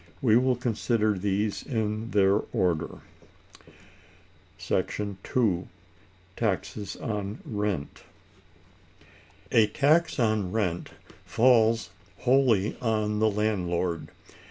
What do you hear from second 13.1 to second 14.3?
the landlord.